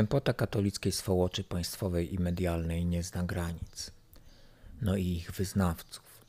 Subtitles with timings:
[0.00, 3.90] Tępota katolickiej swołoczy państwowej i medialnej nie zna granic.
[4.82, 6.24] No i ich wyznawców.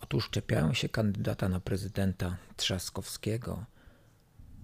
[0.00, 3.64] Otóż czepiają się kandydata na prezydenta Trzaskowskiego,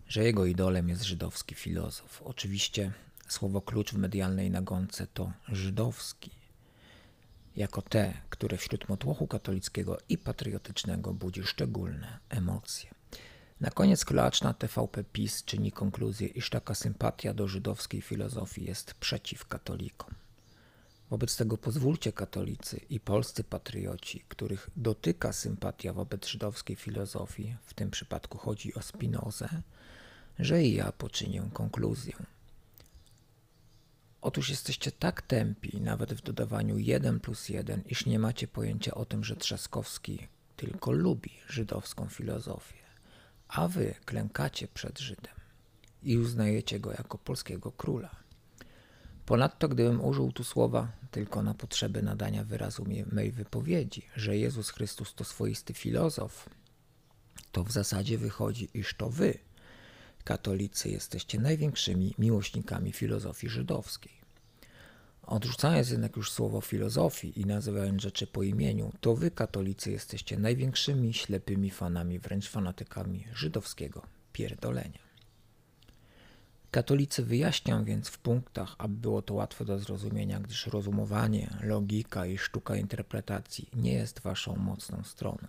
[0.08, 2.22] że jego idolem jest żydowski filozof.
[2.24, 2.92] Oczywiście
[3.28, 6.30] słowo klucz w medialnej nagonce to żydowski,
[7.56, 12.99] jako te, które wśród motłochu katolickiego i patriotycznego budzi szczególne emocje.
[13.60, 18.94] Na koniec klacz na TVP PiS czyni konkluzję, iż taka sympatia do żydowskiej filozofii jest
[18.94, 20.14] przeciw katolikom.
[21.10, 27.90] Wobec tego pozwólcie katolicy i polscy patrioci, których dotyka sympatia wobec żydowskiej filozofii, w tym
[27.90, 29.48] przypadku chodzi o Spinozę,
[30.38, 32.14] że i ja poczynię konkluzję.
[34.20, 39.04] Otóż jesteście tak tępi, nawet w dodawaniu 1 plus 1, iż nie macie pojęcia o
[39.04, 42.89] tym, że Trzaskowski tylko lubi żydowską filozofię
[43.50, 45.34] a wy klękacie przed Żydem
[46.02, 48.10] i uznajecie go jako polskiego króla.
[49.26, 55.14] Ponadto, gdybym użył tu słowa tylko na potrzeby nadania wyrazu mej wypowiedzi, że Jezus Chrystus
[55.14, 56.48] to swoisty filozof,
[57.52, 59.38] to w zasadzie wychodzi, iż to wy,
[60.24, 64.19] katolicy, jesteście największymi miłośnikami filozofii żydowskiej.
[65.30, 71.14] Odrzucając jednak już słowo filozofii i nazywając rzeczy po imieniu, to wy, katolicy, jesteście największymi
[71.14, 74.98] ślepymi fanami, wręcz fanatykami żydowskiego pierdolenia.
[76.70, 82.38] Katolicy wyjaśnią więc w punktach, aby było to łatwe do zrozumienia, gdyż rozumowanie, logika i
[82.38, 85.48] sztuka interpretacji nie jest waszą mocną stroną.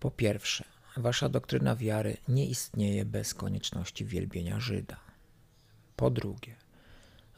[0.00, 0.64] Po pierwsze,
[0.96, 4.96] wasza doktryna wiary nie istnieje bez konieczności wielbienia Żyda.
[5.96, 6.61] Po drugie,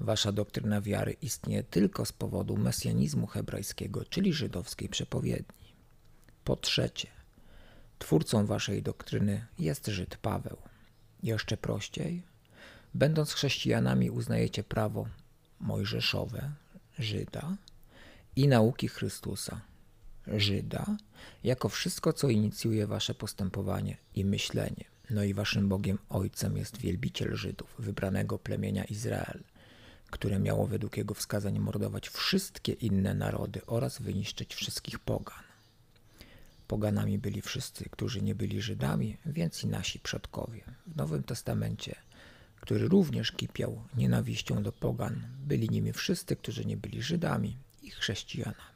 [0.05, 5.75] Wasza doktryna wiary istnieje tylko z powodu mesjanizmu hebrajskiego, czyli żydowskiej przepowiedni.
[6.45, 7.09] Po trzecie,
[7.99, 10.57] twórcą waszej doktryny jest Żyd Paweł.
[11.23, 12.23] Jeszcze prościej,
[12.95, 15.07] będąc chrześcijanami, uznajecie prawo
[15.61, 16.51] mojżeszowe,
[16.99, 17.57] Żyda,
[18.37, 19.61] i nauki Chrystusa,
[20.27, 20.97] Żyda,
[21.45, 24.85] jako wszystko, co inicjuje wasze postępowanie i myślenie.
[25.11, 29.45] No i waszym Bogiem Ojcem jest wielbiciel Żydów, wybranego plemienia Izrael–
[30.15, 35.45] które miało według jego wskazań mordować wszystkie inne narody oraz wyniszczyć wszystkich pogan.
[36.69, 40.65] Poganami byli wszyscy, którzy nie byli Żydami, więc i nasi przodkowie.
[40.87, 41.95] W Nowym Testamencie,
[42.61, 48.75] który również kipiał nienawiścią do pogan, byli nimi wszyscy, którzy nie byli Żydami i chrześcijanami.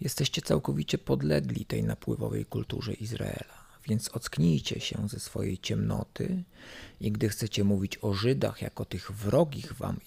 [0.00, 3.69] Jesteście całkowicie podlegli tej napływowej kulturze Izraela.
[3.88, 6.42] Więc ocknijcie się ze swojej ciemnoty
[7.00, 10.00] i gdy chcecie mówić o Żydach jako tych wrogich wam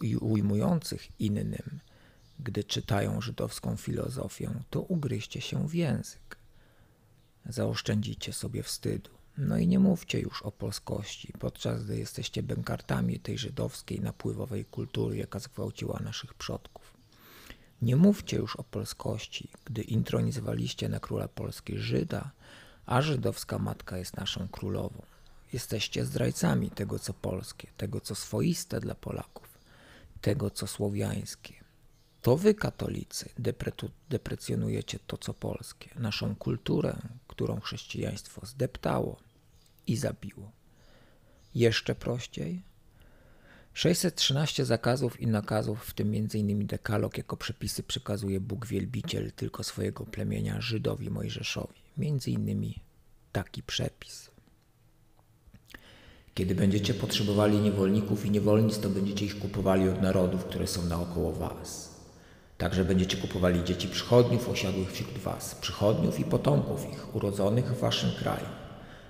[0.00, 1.80] i ujmujących innym,
[2.40, 6.36] gdy czytają żydowską filozofię, to ugryźcie się w język.
[7.46, 9.10] Zaoszczędzicie sobie wstydu.
[9.38, 15.16] No i nie mówcie już o polskości, podczas gdy jesteście bękartami tej żydowskiej napływowej kultury,
[15.16, 16.94] jaka zgwałciła naszych przodków.
[17.82, 22.30] Nie mówcie już o polskości, gdy intronizowaliście na króla Polski Żyda,
[22.88, 25.02] a żydowska matka jest naszą królową.
[25.52, 29.58] Jesteście zdrajcami tego, co polskie, tego, co swoiste dla Polaków,
[30.20, 31.54] tego, co słowiańskie.
[32.22, 33.28] To wy, katolicy,
[34.08, 36.96] deprecjonujecie to, co polskie, naszą kulturę,
[37.28, 39.16] którą chrześcijaństwo zdeptało
[39.86, 40.52] i zabiło.
[41.54, 42.62] Jeszcze prościej?
[43.78, 46.66] 613 zakazów i nakazów, w tym m.in.
[46.66, 52.74] dekalog jako przepisy przekazuje Bóg wielbiciel tylko swojego plemienia Żydowi Mojżeszowi między innymi
[53.32, 54.30] taki przepis.
[56.34, 61.32] Kiedy będziecie potrzebowali niewolników i niewolnic, to będziecie ich kupowali od narodów, które są naokoło
[61.32, 61.96] was.
[62.56, 68.10] Także będziecie kupowali dzieci przychodniów osiadłych wśród was, przychodniów i potomków ich, urodzonych w waszym
[68.10, 68.46] kraju.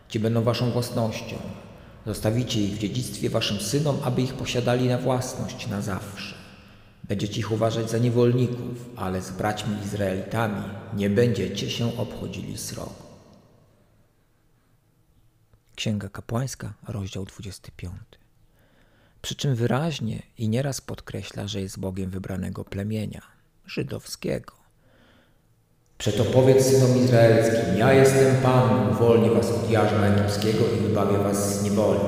[0.08, 1.36] Ci będą waszą własnością.
[2.08, 6.34] Zostawicie ich w dziedzictwie waszym synom, aby ich posiadali na własność na zawsze.
[7.04, 10.62] Będziecie ich uważać za niewolników, ale z braćmi Izraelitami
[10.94, 12.94] nie będziecie się obchodzili srogo.
[15.76, 17.92] Księga Kapłańska, rozdział 25.
[19.22, 23.22] Przy czym wyraźnie i nieraz podkreśla, że jest Bogiem wybranego plemienia,
[23.66, 24.57] żydowskiego.
[25.98, 31.60] Przeto powiedz synom izraelskim, ja jestem Pan, uwolnię was od jarzma egipskiego i wybawię was
[31.60, 32.00] z niewoli.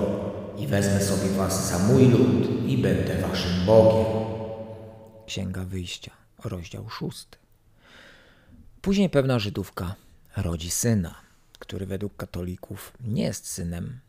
[0.58, 4.06] I wezmę sobie was za mój lud i będę waszym Bogiem.
[5.26, 6.10] Księga Wyjścia,
[6.44, 7.38] rozdział szósty.
[8.82, 9.94] Później pewna Żydówka
[10.37, 11.14] rodzi syna,
[11.58, 14.00] który według katolików nie jest synem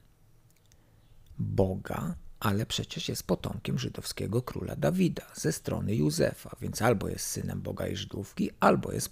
[1.40, 7.62] Boga, ale przecież jest potomkiem żydowskiego króla Dawida ze strony Józefa, więc albo jest synem
[7.62, 9.10] Boga i Żydówki, albo jest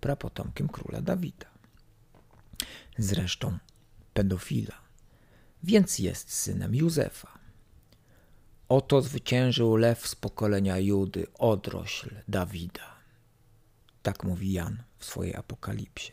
[0.00, 1.46] prapotomkiem króla Dawida.
[2.98, 3.58] Zresztą
[4.14, 4.84] pedofila
[5.64, 7.38] więc jest synem Józefa.
[8.68, 12.94] Oto zwyciężył lew z pokolenia Judy, odrośl Dawida.
[14.02, 16.12] Tak mówi Jan w swojej apokalipsie.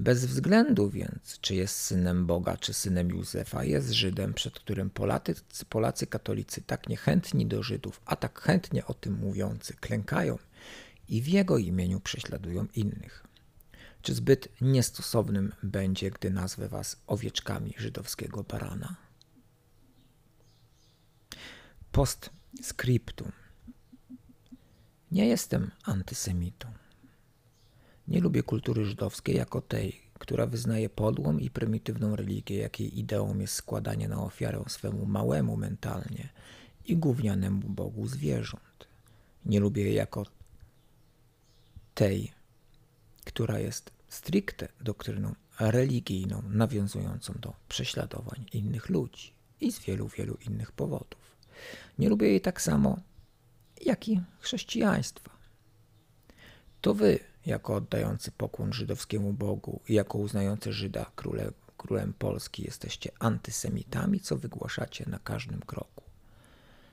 [0.00, 5.34] Bez względu więc, czy jest synem Boga, czy synem Józefa, jest Żydem, przed którym Polacy,
[5.68, 10.38] Polacy katolicy tak niechętni do Żydów, a tak chętnie o tym mówiący, klękają
[11.08, 13.26] i w jego imieniu prześladują innych.
[14.02, 18.96] Czy zbyt niestosownym będzie, gdy nazwę was owieczkami żydowskiego barana?
[21.92, 22.30] Post
[22.62, 23.32] scriptum.
[25.12, 26.79] Nie jestem antysemitą.
[28.10, 33.54] Nie lubię kultury żydowskiej jako tej, która wyznaje podłą i prymitywną religię, jakiej ideą jest
[33.54, 36.28] składanie na ofiarę swemu małemu mentalnie
[36.84, 38.88] i gównianemu Bogu zwierząt.
[39.46, 40.26] Nie lubię jej jako
[41.94, 42.32] tej,
[43.24, 50.72] która jest stricte doktryną religijną, nawiązującą do prześladowań innych ludzi i z wielu, wielu innych
[50.72, 51.36] powodów.
[51.98, 53.00] Nie lubię jej tak samo,
[53.84, 55.30] jak i chrześcijaństwa.
[56.80, 63.10] To wy, jako oddający pokłon żydowskiemu Bogu i jako uznający Żyda królem, królem Polski, jesteście
[63.18, 66.04] antysemitami, co wygłaszacie na każdym kroku.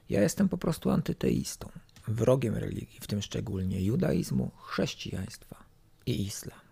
[0.09, 1.69] Ja jestem po prostu antyteistą,
[2.07, 5.63] wrogiem religii, w tym szczególnie judaizmu, chrześcijaństwa
[6.05, 6.66] i islam.